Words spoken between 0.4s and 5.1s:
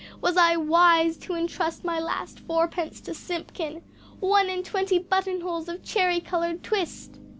wise to entrust my last fourpence to Simpkin? One and twenty